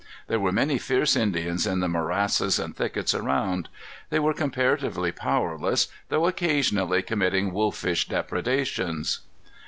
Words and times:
There 0.29 0.39
were 0.39 0.51
many 0.51 0.79
fierce 0.79 1.15
Indians 1.15 1.67
in 1.67 1.79
the 1.79 1.87
morasses 1.87 2.57
and 2.57 2.75
thickets 2.75 3.13
around. 3.13 3.69
They 4.09 4.17
were 4.17 4.33
comparatively 4.33 5.11
powerless, 5.11 5.89
though 6.09 6.25
occasionally 6.25 7.03
committing 7.03 7.53
wolfish 7.53 8.07
depredations. 8.07 9.19